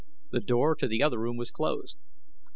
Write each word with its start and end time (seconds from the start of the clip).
The 0.31 0.39
door 0.39 0.73
to 0.77 0.87
the 0.87 1.03
other 1.03 1.19
room 1.19 1.37
was 1.37 1.51
closed. 1.51 1.95